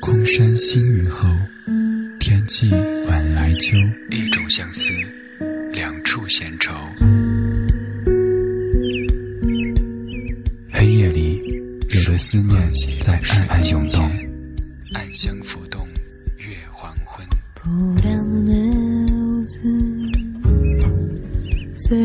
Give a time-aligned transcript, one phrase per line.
[0.00, 1.28] 空山新雨后，
[2.18, 2.70] 天气
[3.08, 3.76] 晚来秋。
[4.10, 4.92] 一种相思，
[5.72, 6.72] 两处闲愁。
[10.72, 11.42] 黑夜里，
[11.88, 14.10] 有的思念在暗暗涌动，
[14.94, 15.86] 暗香浮动，
[16.36, 17.26] 月黄昏。
[21.88, 21.96] 在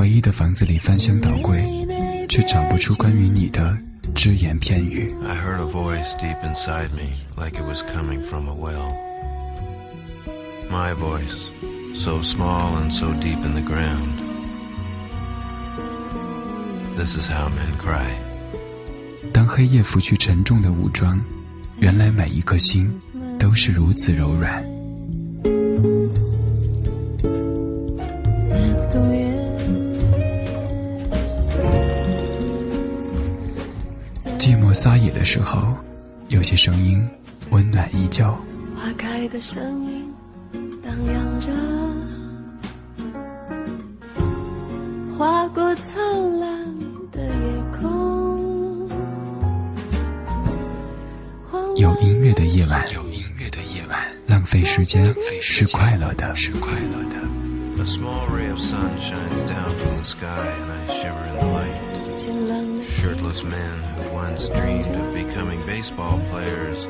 [0.00, 1.62] 回忆的房子里翻箱倒柜，
[2.26, 3.76] 却找不出关于你的
[4.14, 5.12] 只言片语。
[5.28, 8.94] I heard a voice deep inside me, like it was coming from a well.
[10.70, 11.50] My voice,
[11.94, 14.14] so small and so deep in the ground.
[16.96, 18.08] This is how men cry.
[19.34, 21.22] 当黑夜拂去沉重的武装，
[21.76, 22.90] 原来每一颗心
[23.38, 24.64] 都是如此柔软。
[34.70, 35.76] 寂寞撒野的时候，
[36.28, 37.04] 有些声音
[37.50, 38.24] 温暖依旧。
[38.76, 40.08] 花开的声音
[40.80, 41.48] 荡漾着，
[45.18, 46.00] 划过灿
[46.38, 46.48] 烂
[47.10, 47.30] 的夜
[47.80, 48.88] 空。
[51.76, 53.98] 有音乐的夜晚，有音乐的夜晚，
[54.28, 57.16] 浪费时间是快乐的，是快乐的。
[62.20, 66.86] Shirtless men who once dreamed of becoming baseball players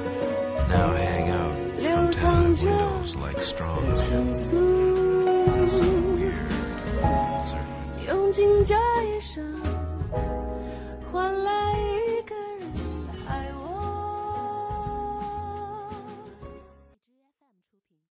[0.69, 6.35] now hang out from tenement windows like strong men some weird,
[7.01, 8.01] uncertain.